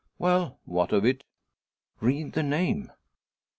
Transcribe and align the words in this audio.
"Well; 0.17 0.57
what 0.65 0.93
of 0.93 1.05
it?" 1.05 1.25
"Read 1.99 2.33
the 2.33 2.41
name!" 2.41 2.89